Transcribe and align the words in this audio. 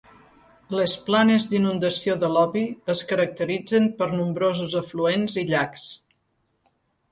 Les 0.77 0.95
planes 1.09 1.45
d'inundació 1.51 2.15
de 2.23 2.29
l'Obi 2.37 2.63
es 2.95 3.05
caracteritzen 3.13 3.87
per 4.01 4.09
nombrosos 4.17 4.77
afluents 4.83 5.39
i 5.45 5.47
llacs. 5.55 5.89